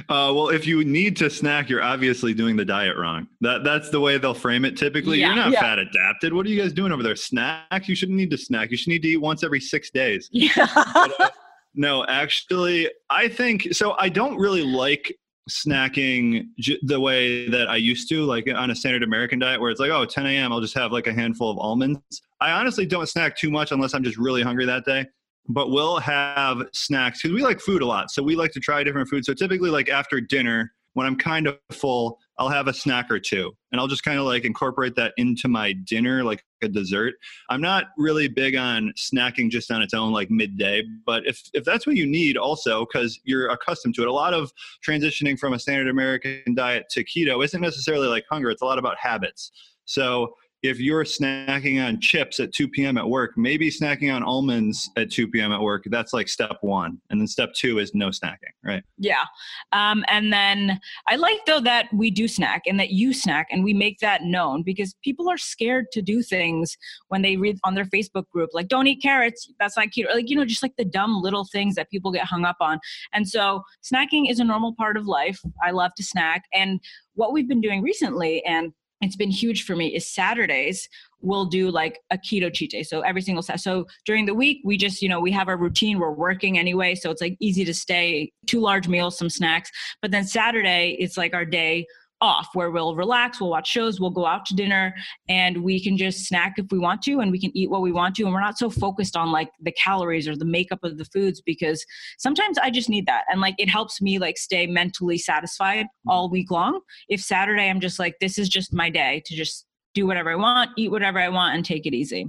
[0.09, 3.27] uh, well, if you need to snack, you're obviously doing the diet wrong.
[3.41, 4.75] That that's the way they'll frame it.
[4.75, 5.27] Typically, yeah.
[5.27, 5.61] you're not yeah.
[5.61, 6.33] fat adapted.
[6.33, 7.15] What are you guys doing over there?
[7.15, 7.87] Snack?
[7.87, 8.71] You shouldn't need to snack.
[8.71, 10.29] You should need to eat once every six days.
[10.37, 10.67] Yeah.
[10.93, 11.29] but, uh,
[11.75, 13.95] no, actually, I think so.
[13.97, 15.17] I don't really like
[15.49, 19.71] snacking j- the way that I used to, like on a standard American diet, where
[19.71, 22.21] it's like, oh, 10 a.m., I'll just have like a handful of almonds.
[22.39, 25.07] I honestly don't snack too much unless I'm just really hungry that day
[25.47, 28.11] but we'll have snacks because we like food a lot.
[28.11, 29.27] So we like to try different foods.
[29.27, 33.19] So typically, like after dinner, when I'm kind of full, I'll have a snack or
[33.19, 37.13] two and I'll just kind of like incorporate that into my dinner, like a dessert.
[37.51, 41.63] I'm not really big on snacking just on its own, like midday, but if, if
[41.63, 44.51] that's what you need also, because you're accustomed to it, a lot of
[44.83, 48.79] transitioning from a standard American diet to keto isn't necessarily like hunger, it's a lot
[48.79, 49.51] about habits.
[49.85, 50.33] So
[50.63, 52.97] if you're snacking on chips at 2 p.m.
[52.97, 55.51] at work, maybe snacking on almonds at 2 p.m.
[55.51, 56.99] at work, that's like step one.
[57.09, 58.83] And then step two is no snacking, right?
[58.97, 59.23] Yeah.
[59.71, 63.63] Um, and then I like though that we do snack and that you snack and
[63.63, 66.75] we make that known because people are scared to do things
[67.09, 70.09] when they read on their Facebook group, like don't eat carrots, that's not cute.
[70.09, 72.57] Or like, you know, just like the dumb little things that people get hung up
[72.61, 72.79] on.
[73.13, 75.39] And so snacking is a normal part of life.
[75.63, 76.45] I love to snack.
[76.51, 76.79] And
[77.13, 80.87] what we've been doing recently, and it's been huge for me is Saturdays
[81.21, 82.83] we'll do like a keto cheat day.
[82.83, 83.61] So every single Saturday.
[83.61, 85.99] So during the week, we just, you know, we have our routine.
[85.99, 86.95] We're working anyway.
[86.95, 89.71] So it's like easy to stay two large meals, some snacks.
[90.01, 91.85] But then Saturday, it's like our day
[92.21, 94.93] off where we'll relax, we'll watch shows, we'll go out to dinner,
[95.29, 97.91] and we can just snack if we want to, and we can eat what we
[97.91, 98.23] want to.
[98.23, 101.41] And we're not so focused on like the calories or the makeup of the foods
[101.41, 101.85] because
[102.17, 103.23] sometimes I just need that.
[103.29, 106.81] And like it helps me like stay mentally satisfied all week long.
[107.09, 110.35] If Saturday I'm just like, this is just my day to just do whatever I
[110.35, 112.27] want, eat whatever I want, and take it easy.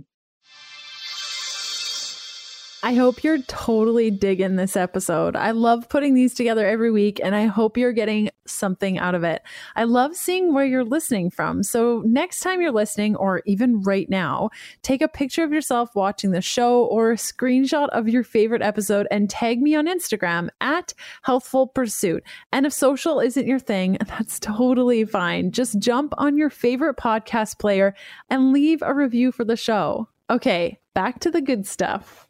[2.80, 5.34] I hope you're totally digging this episode.
[5.34, 9.24] I love putting these together every week and I hope you're getting something out of
[9.24, 9.42] it.
[9.74, 11.64] I love seeing where you're listening from.
[11.64, 14.50] So, next time you're listening, or even right now,
[14.82, 19.08] take a picture of yourself watching the show or a screenshot of your favorite episode
[19.10, 22.22] and tag me on Instagram at Healthful Pursuit.
[22.52, 25.50] And if social isn't your thing, that's totally fine.
[25.50, 27.96] Just jump on your favorite podcast player
[28.30, 30.08] and leave a review for the show.
[30.30, 32.27] Okay, back to the good stuff.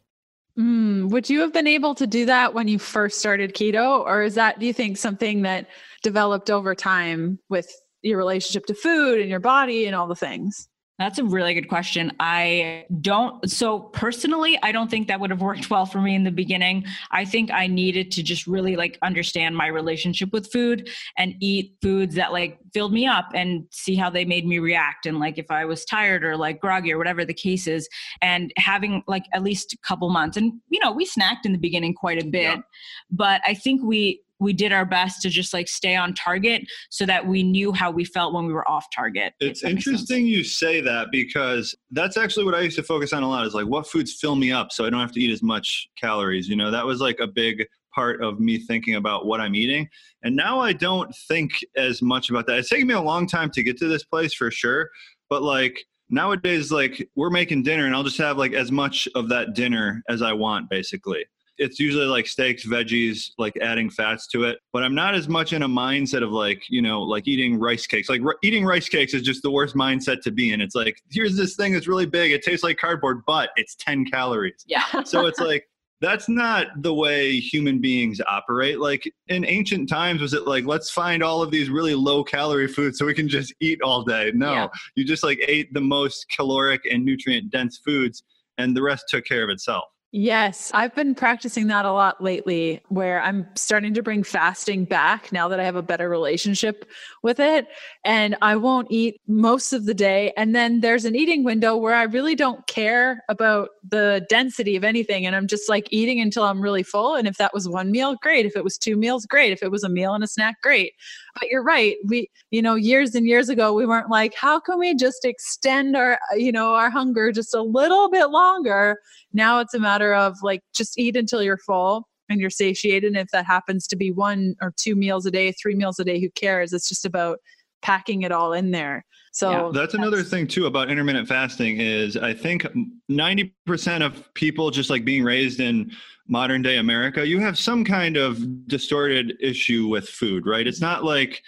[0.59, 4.01] Mm, would you have been able to do that when you first started keto?
[4.01, 5.67] Or is that, do you think, something that
[6.03, 10.68] developed over time with your relationship to food and your body and all the things?
[10.99, 12.11] That's a really good question.
[12.19, 16.25] I don't, so personally, I don't think that would have worked well for me in
[16.25, 16.85] the beginning.
[17.11, 21.77] I think I needed to just really like understand my relationship with food and eat
[21.81, 25.05] foods that like filled me up and see how they made me react.
[25.05, 27.87] And like if I was tired or like groggy or whatever the case is,
[28.21, 30.35] and having like at least a couple months.
[30.35, 32.61] And, you know, we snacked in the beginning quite a bit, yeah.
[33.09, 37.05] but I think we, we did our best to just like stay on target so
[37.05, 39.33] that we knew how we felt when we were off target.
[39.39, 43.29] It's interesting you say that because that's actually what I used to focus on a
[43.29, 45.43] lot is like what foods fill me up so I don't have to eat as
[45.43, 46.47] much calories.
[46.47, 49.89] You know, that was like a big part of me thinking about what I'm eating.
[50.23, 52.59] And now I don't think as much about that.
[52.59, 54.89] It's taken me a long time to get to this place for sure.
[55.29, 59.27] But like nowadays, like we're making dinner and I'll just have like as much of
[59.29, 61.25] that dinner as I want basically
[61.59, 64.59] it's usually like steaks, veggies, like adding fats to it.
[64.73, 67.85] But I'm not as much in a mindset of like, you know, like eating rice
[67.85, 68.09] cakes.
[68.09, 70.61] Like r- eating rice cakes is just the worst mindset to be in.
[70.61, 72.31] It's like, here's this thing that's really big.
[72.31, 74.63] It tastes like cardboard, but it's 10 calories.
[74.65, 75.03] Yeah.
[75.03, 75.67] so it's like,
[76.01, 78.79] that's not the way human beings operate.
[78.79, 82.69] Like in ancient times, was it like, let's find all of these really low calorie
[82.69, 84.31] foods so we can just eat all day?
[84.33, 84.67] No, yeah.
[84.95, 88.23] you just like ate the most caloric and nutrient dense foods
[88.57, 89.85] and the rest took care of itself.
[90.11, 95.31] Yes, I've been practicing that a lot lately where I'm starting to bring fasting back
[95.31, 96.89] now that I have a better relationship
[97.21, 97.67] with it.
[98.03, 100.33] And I won't eat most of the day.
[100.35, 104.83] And then there's an eating window where I really don't care about the density of
[104.83, 105.27] anything.
[105.27, 107.13] And I'm just like eating until I'm really full.
[107.13, 108.47] And if that was one meal, great.
[108.47, 109.51] If it was two meals, great.
[109.51, 110.93] If it was a meal and a snack, great.
[111.35, 111.95] But you're right.
[112.05, 115.95] We, you know, years and years ago, we weren't like, how can we just extend
[115.95, 118.97] our, you know, our hunger just a little bit longer?
[119.33, 123.09] Now it's a matter of like just eat until you're full and you're satiated.
[123.09, 126.03] And if that happens to be one or two meals a day, three meals a
[126.03, 126.73] day, who cares?
[126.73, 127.39] It's just about
[127.81, 129.05] packing it all in there.
[129.31, 132.67] So yeah, that's, that's another thing too about intermittent fasting is I think
[133.09, 135.91] 90% of people just like being raised in
[136.29, 140.67] modern day America, you have some kind of distorted issue with food, right?
[140.67, 141.41] It's not like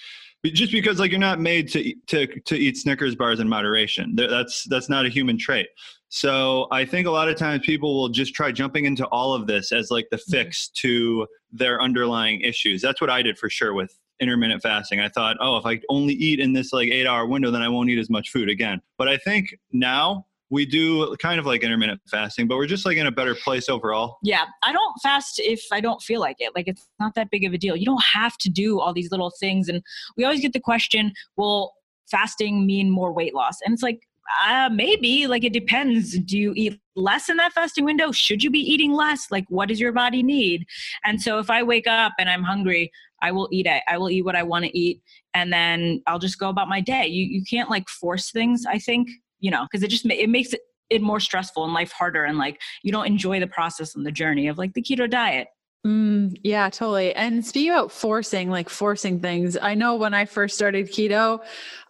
[0.43, 4.15] just because like you're not made to to to eat Snickers bars in moderation.
[4.15, 5.67] That's that's not a human trait.
[6.09, 9.47] So I think a lot of times people will just try jumping into all of
[9.47, 10.31] this as like the mm-hmm.
[10.31, 12.81] fix to their underlying issues.
[12.81, 14.99] That's what I did for sure with intermittent fasting.
[14.99, 17.69] I thought, oh, if I only eat in this like eight hour window, then I
[17.69, 18.81] won't eat as much food again.
[18.97, 22.97] But I think now we do kind of like intermittent fasting, but we're just like
[22.97, 24.17] in a better place overall.
[24.21, 24.45] Yeah.
[24.63, 26.53] I don't fast if I don't feel like it.
[26.53, 27.75] Like it's not that big of a deal.
[27.75, 29.69] You don't have to do all these little things.
[29.69, 29.81] And
[30.17, 31.73] we always get the question, will
[32.11, 33.59] fasting mean more weight loss?
[33.65, 34.01] And it's like,
[34.47, 38.49] uh, maybe like it depends do you eat less in that fasting window should you
[38.49, 40.65] be eating less like what does your body need
[41.03, 42.89] and so if i wake up and i'm hungry
[43.21, 45.01] i will eat it i will eat what i want to eat
[45.33, 48.77] and then i'll just go about my day you you can't like force things i
[48.77, 49.09] think
[49.41, 52.37] you know because it just it makes it it more stressful and life harder and
[52.37, 55.47] like you don't enjoy the process and the journey of like the keto diet
[55.85, 57.11] Mm, yeah, totally.
[57.15, 61.39] And speaking about forcing, like forcing things, I know when I first started keto,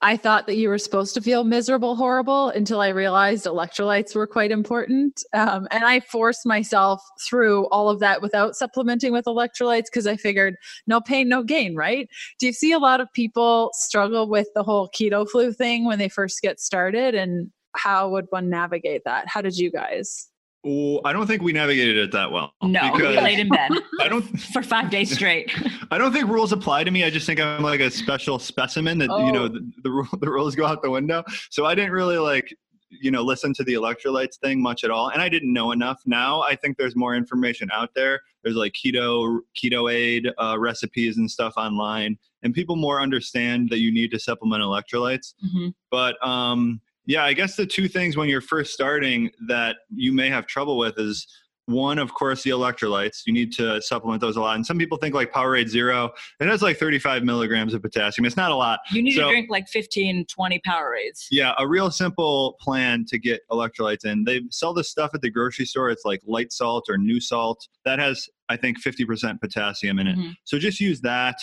[0.02, 4.28] I thought that you were supposed to feel miserable, horrible until I realized electrolytes were
[4.28, 5.22] quite important.
[5.34, 10.16] Um, and I forced myself through all of that without supplementing with electrolytes because I
[10.16, 10.56] figured
[10.88, 12.08] no pain, no gain, right?
[12.40, 16.00] Do you see a lot of people struggle with the whole keto flu thing when
[16.00, 17.14] they first get started?
[17.14, 19.28] And how would one navigate that?
[19.28, 20.31] How did you guys?
[20.64, 22.54] Well, I don't think we navigated it that well.
[22.62, 23.72] No, we laid in bed.
[24.00, 24.22] I don't
[24.54, 25.52] for five days straight.
[25.92, 27.04] I don't think rules apply to me.
[27.04, 29.26] I just think I'm like a special specimen that oh.
[29.26, 29.48] you know oh.
[29.48, 31.24] the, the the rules go out the window.
[31.50, 32.56] So I didn't really like
[32.90, 36.02] you know listen to the electrolytes thing much at all, and I didn't know enough.
[36.06, 38.22] Now I think there's more information out there.
[38.44, 43.92] There's like keto ketoade uh, recipes and stuff online, and people more understand that you
[43.92, 45.34] need to supplement electrolytes.
[45.44, 45.70] Mm-hmm.
[45.90, 50.30] But um yeah, I guess the two things when you're first starting that you may
[50.30, 51.28] have trouble with is
[51.66, 53.24] one, of course, the electrolytes.
[53.26, 54.56] You need to supplement those a lot.
[54.56, 58.26] And some people think like Powerade Zero, it has like 35 milligrams of potassium.
[58.26, 58.80] It's not a lot.
[58.94, 61.26] You need so, to drink like 15, 20 Powerades.
[61.30, 64.24] Yeah, a real simple plan to get electrolytes in.
[64.24, 65.90] They sell this stuff at the grocery store.
[65.90, 67.68] It's like light salt or new salt.
[67.84, 70.18] That has, I think, 50% potassium in it.
[70.18, 70.32] Mm-hmm.
[70.46, 71.36] So just use that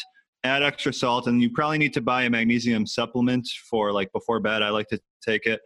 [0.45, 4.41] add extra salt and you probably need to buy a magnesium supplement for like before
[4.41, 4.63] bed.
[4.63, 5.61] I like to take it.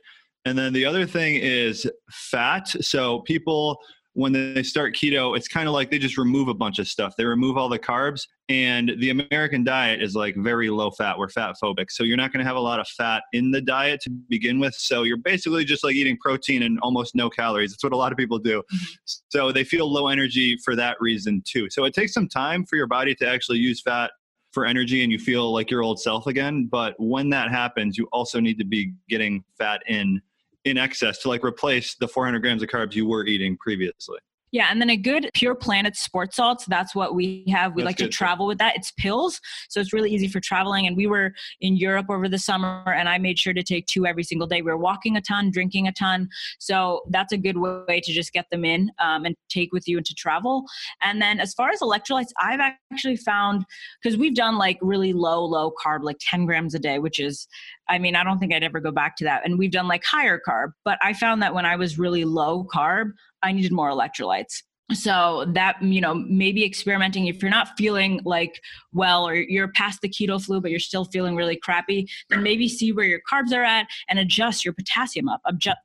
[0.44, 2.68] And then the other thing is fat.
[2.68, 3.78] So people
[4.14, 7.14] when they start keto it's kind of like they just remove a bunch of stuff.
[7.16, 11.16] They remove all the carbs and the american diet is like very low fat.
[11.16, 13.62] We're fat phobic so you're not going to have a lot of fat in the
[13.62, 14.74] diet to begin with.
[14.74, 17.70] So you're basically just like eating protein and almost no calories.
[17.70, 18.58] That's what a lot of people do.
[18.58, 18.84] Mm-hmm.
[19.30, 21.70] so they feel low energy for that reason too.
[21.70, 24.10] So it takes some time for your body to actually use fat
[24.52, 26.66] for energy and you feel like your old self again.
[26.66, 30.20] But when that happens, you also need to be getting fat in
[30.64, 34.18] in excess to like replace the 400 grams of carbs you were eating previously.
[34.52, 36.66] Yeah, and then a good Pure Planet sport salts.
[36.66, 37.74] That's what we have.
[37.74, 38.48] We that's like to travel too.
[38.48, 38.76] with that.
[38.76, 39.40] It's pills,
[39.70, 40.86] so it's really easy for traveling.
[40.86, 41.32] And we were
[41.62, 44.60] in Europe over the summer, and I made sure to take two every single day.
[44.60, 46.28] We were walking a ton, drinking a ton,
[46.58, 49.96] so that's a good way to just get them in um, and take with you
[49.96, 50.64] into travel.
[51.00, 52.60] And then as far as electrolytes, I've
[52.92, 53.64] actually found
[54.02, 57.48] because we've done like really low, low carb, like 10 grams a day, which is
[57.88, 59.42] I mean, I don't think I'd ever go back to that.
[59.44, 62.64] And we've done like higher carb, but I found that when I was really low
[62.64, 63.12] carb,
[63.42, 64.62] I needed more electrolytes.
[64.92, 68.60] So that, you know, maybe experimenting if you're not feeling like
[68.92, 72.68] well or you're past the keto flu, but you're still feeling really crappy, then maybe
[72.68, 75.40] see where your carbs are at and adjust your potassium up,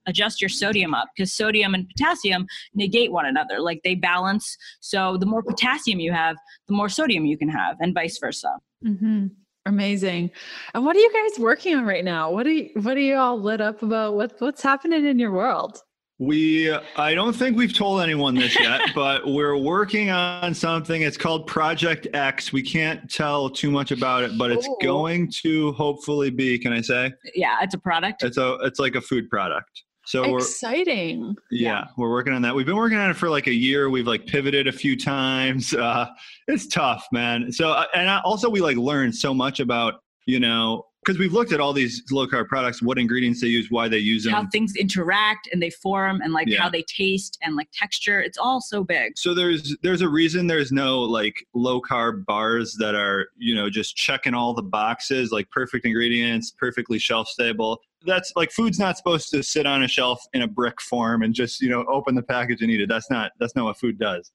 [0.07, 3.61] adjust your sodium up because sodium and potassium negate one another.
[3.61, 4.57] Like they balance.
[4.81, 6.35] So the more potassium you have,
[6.67, 8.57] the more sodium you can have, and vice versa.
[8.85, 9.27] Mm-hmm.
[9.67, 10.31] Amazing.
[10.73, 12.31] And what are you guys working on right now?
[12.31, 14.15] What are you, what are you all lit up about?
[14.15, 15.81] What what's happening in your world?
[16.19, 21.03] We I don't think we've told anyone this yet, but we're working on something.
[21.03, 22.51] It's called Project X.
[22.51, 24.77] We can't tell too much about it, but it's Ooh.
[24.81, 27.13] going to hopefully be, can I say?
[27.35, 28.23] Yeah, it's a product.
[28.23, 29.83] It's a it's like a food product.
[30.07, 31.35] So exciting.
[31.51, 32.55] Yeah, yeah, we're working on that.
[32.55, 33.89] We've been working on it for like a year.
[33.89, 35.73] We've like pivoted a few times.
[35.73, 36.07] Uh,
[36.47, 37.51] it's tough, man.
[37.51, 39.95] So uh, and also we like learned so much about
[40.25, 43.71] you know because we've looked at all these low carb products, what ingredients they use,
[43.71, 46.61] why they use them, how things interact and they form, and like yeah.
[46.61, 48.19] how they taste and like texture.
[48.19, 49.17] It's all so big.
[49.17, 53.69] So there's there's a reason there's no like low carb bars that are you know
[53.69, 57.79] just checking all the boxes, like perfect ingredients, perfectly shelf stable.
[58.05, 61.33] That's like food's not supposed to sit on a shelf in a brick form and
[61.33, 62.89] just you know open the package and eat it.
[62.89, 64.29] That's not that's not what food does.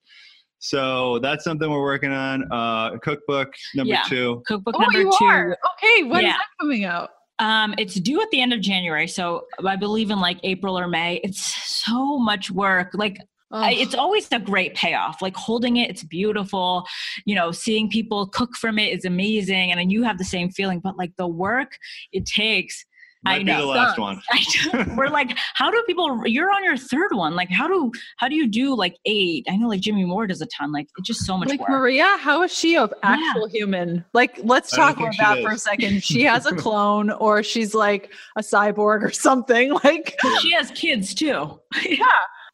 [0.63, 2.45] So that's something we're working on.
[2.53, 4.03] Uh, cookbook number yeah.
[4.07, 4.43] two.
[4.47, 5.25] Cookbook oh, number two.
[5.25, 5.59] Are.
[5.75, 6.31] Okay, when yeah.
[6.31, 7.11] is that coming out?
[7.41, 10.87] Um, it's due at the end of January, so I believe in like April or
[10.87, 11.17] May.
[11.25, 12.91] It's so much work.
[12.95, 13.19] Like
[13.51, 15.21] I, it's always a great payoff.
[15.21, 16.87] Like holding it, it's beautiful.
[17.25, 20.49] You know, seeing people cook from it is amazing, and then you have the same
[20.49, 20.79] feeling.
[20.79, 21.77] But like the work
[22.13, 22.85] it takes
[23.25, 23.61] might I know.
[23.61, 24.21] the last one.
[24.97, 26.27] We're like, how do people?
[26.27, 27.37] You're on your third one.
[27.37, 29.47] Like, how do how do you do like eight?
[29.49, 30.73] I know like Jimmy Moore does a ton.
[30.73, 31.49] Like, it's just so much.
[31.49, 31.71] Like work.
[31.71, 33.59] Maria, how is she of actual yeah.
[33.59, 34.05] human?
[34.13, 35.45] Like, let's talk about that is.
[35.45, 36.03] for a second.
[36.03, 39.73] She has a clone, or she's like a cyborg or something.
[39.83, 41.61] Like, she has kids too.
[41.85, 42.05] yeah.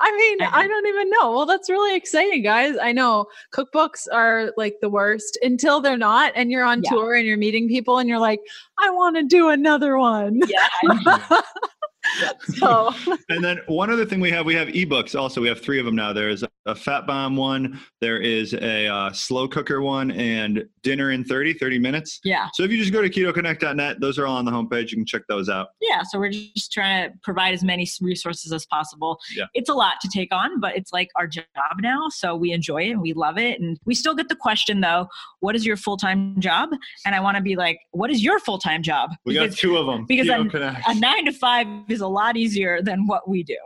[0.01, 1.33] I mean, I don't even know.
[1.33, 2.77] Well, that's really exciting, guys.
[2.81, 6.91] I know cookbooks are like the worst until they're not, and you're on yeah.
[6.91, 8.41] tour and you're meeting people, and you're like,
[8.79, 10.41] I want to do another one.
[10.47, 11.41] Yeah.
[12.57, 12.93] so
[13.29, 15.41] and then one other thing we have we have ebooks also.
[15.41, 16.13] We have three of them now.
[16.13, 17.81] There's a fat bomb one.
[18.01, 22.21] There is a uh, slow cooker one and dinner in 30 30 minutes.
[22.25, 22.49] Yeah.
[22.55, 24.91] So if you just go to ketoconnect.net those are all on the homepage.
[24.91, 25.69] You can check those out.
[25.81, 29.19] Yeah so we're just trying to provide as many resources as possible.
[29.35, 29.47] Yeah.
[29.55, 31.47] it's a lot to take on but it's like our job
[31.81, 33.61] now so we enjoy it and we love it.
[33.61, 35.09] And we still get the question though
[35.41, 36.71] what is your full-time job?
[37.07, 39.11] And i want to be like what is your full-time job?
[39.25, 42.37] We because, got two of them because a, a nine to five is a lot
[42.37, 43.59] easier than what we do.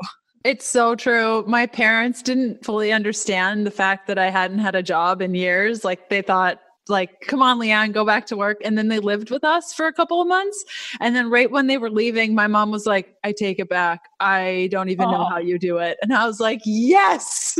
[0.44, 1.44] It's so true.
[1.46, 5.84] My parents didn't fully understand the fact that I hadn't had a job in years.
[5.84, 8.58] Like they thought like, come on, Leanne, go back to work.
[8.64, 10.64] And then they lived with us for a couple of months.
[11.00, 14.00] And then right when they were leaving, my mom was like, I take it back.
[14.18, 15.12] I don't even oh.
[15.12, 15.98] know how you do it.
[16.02, 17.56] And I was like, yes,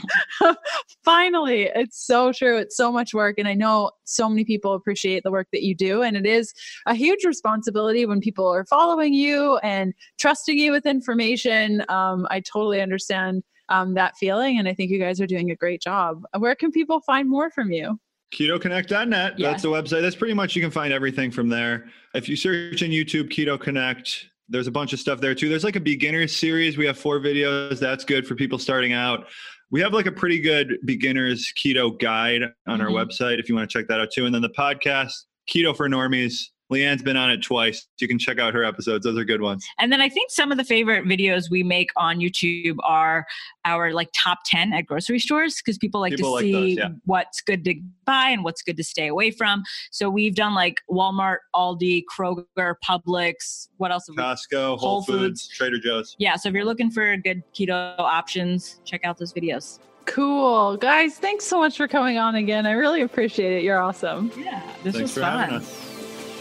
[1.04, 1.70] finally.
[1.74, 2.58] It's so true.
[2.58, 3.36] It's so much work.
[3.38, 6.02] And I know so many people appreciate the work that you do.
[6.02, 6.52] And it is
[6.84, 11.84] a huge responsibility when people are following you and trusting you with information.
[11.88, 14.58] Um, I totally understand um, that feeling.
[14.58, 16.22] And I think you guys are doing a great job.
[16.38, 17.98] Where can people find more from you?
[18.34, 19.38] KetoConnect.net.
[19.38, 19.50] Yeah.
[19.50, 20.02] That's the website.
[20.02, 21.86] That's pretty much you can find everything from there.
[22.14, 25.48] If you search in YouTube Keto Connect, there's a bunch of stuff there too.
[25.48, 26.76] There's like a beginner series.
[26.76, 27.78] We have four videos.
[27.78, 29.26] That's good for people starting out.
[29.70, 32.82] We have like a pretty good beginners keto guide on mm-hmm.
[32.82, 34.26] our website if you want to check that out too.
[34.26, 35.12] And then the podcast,
[35.48, 37.86] Keto for Normies, Leanne's been on it twice.
[38.00, 39.04] You can check out her episodes.
[39.04, 39.66] Those are good ones.
[39.78, 43.26] And then I think some of the favorite videos we make on YouTube are
[43.64, 46.76] our like top 10 at grocery stores because people like people to like see those,
[46.76, 46.88] yeah.
[47.04, 49.62] what's good to buy and what's good to stay away from.
[49.90, 54.08] So we've done like Walmart, Aldi, Kroger, Publix, what else?
[54.08, 56.16] Costco, Whole, Foods, Foods, Trader Joe's.
[56.18, 56.36] Yeah.
[56.36, 59.78] So if you're looking for good keto options, check out those videos.
[60.06, 60.76] Cool.
[60.76, 62.64] Guys, thanks so much for coming on again.
[62.66, 63.64] I really appreciate it.
[63.64, 64.30] You're awesome.
[64.38, 65.62] Yeah, this thanks was fun.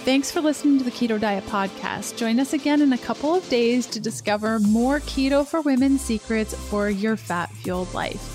[0.06, 2.16] Thanks for listening to the Keto Diet Podcast.
[2.16, 6.54] Join us again in a couple of days to discover more keto for women secrets
[6.54, 8.35] for your fat fueled life.